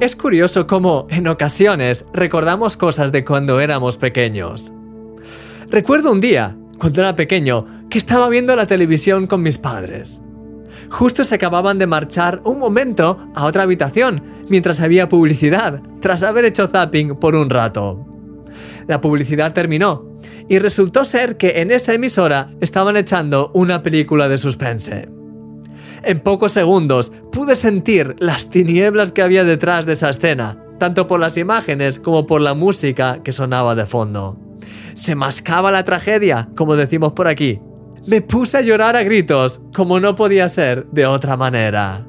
[0.00, 4.72] Es curioso cómo, en ocasiones, recordamos cosas de cuando éramos pequeños.
[5.70, 10.22] Recuerdo un día, cuando era pequeño, que estaba viendo la televisión con mis padres.
[10.88, 16.44] Justo se acababan de marchar un momento a otra habitación mientras había publicidad, tras haber
[16.44, 18.06] hecho zapping por un rato.
[18.86, 20.16] La publicidad terminó
[20.48, 25.17] y resultó ser que en esa emisora estaban echando una película de suspense.
[26.02, 31.20] En pocos segundos pude sentir las tinieblas que había detrás de esa escena, tanto por
[31.20, 34.38] las imágenes como por la música que sonaba de fondo.
[34.94, 37.60] Se mascaba la tragedia, como decimos por aquí.
[38.06, 42.06] Me puse a llorar a gritos, como no podía ser de otra manera.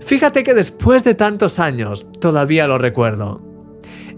[0.00, 3.42] Fíjate que después de tantos años todavía lo recuerdo.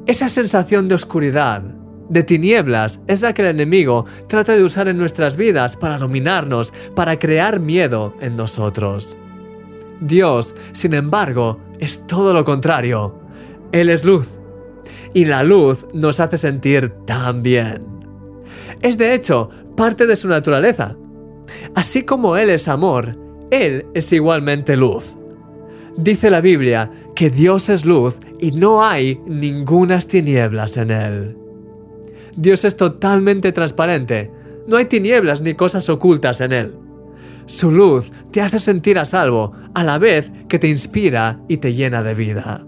[0.06, 1.62] Esa sensación de oscuridad,
[2.08, 6.72] de tinieblas, es la que el enemigo trata de usar en nuestras vidas para dominarnos,
[6.94, 9.16] para crear miedo en nosotros.
[10.00, 13.18] Dios, sin embargo, es todo lo contrario.
[13.72, 14.38] Él es luz.
[15.14, 17.84] Y la luz nos hace sentir tan bien.
[18.82, 20.96] Es de hecho parte de su naturaleza.
[21.74, 23.16] Así como Él es amor,
[23.50, 25.16] Él es igualmente luz.
[25.96, 31.47] Dice la Biblia que Dios es luz y no hay ningunas tinieblas en Él.
[32.40, 34.30] Dios es totalmente transparente,
[34.68, 36.76] no hay tinieblas ni cosas ocultas en Él.
[37.46, 41.74] Su luz te hace sentir a salvo, a la vez que te inspira y te
[41.74, 42.64] llena de vida.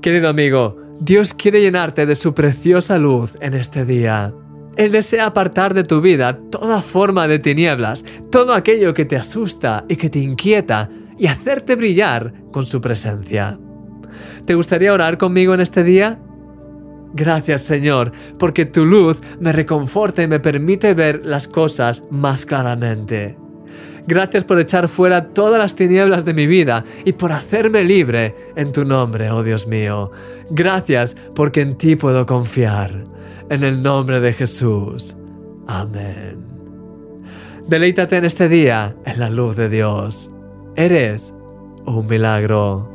[0.00, 4.34] Querido amigo, Dios quiere llenarte de su preciosa luz en este día.
[4.76, 9.84] Él desea apartar de tu vida toda forma de tinieblas, todo aquello que te asusta
[9.88, 13.60] y que te inquieta, y hacerte brillar con su presencia.
[14.46, 16.18] ¿Te gustaría orar conmigo en este día?
[17.14, 23.36] Gracias Señor, porque tu luz me reconforta y me permite ver las cosas más claramente.
[24.06, 28.72] Gracias por echar fuera todas las tinieblas de mi vida y por hacerme libre en
[28.72, 30.10] tu nombre, oh Dios mío.
[30.50, 33.04] Gracias porque en ti puedo confiar.
[33.48, 35.16] En el nombre de Jesús.
[35.66, 36.38] Amén.
[37.68, 40.30] Deleítate en este día en la luz de Dios.
[40.74, 41.32] Eres
[41.86, 42.91] un milagro.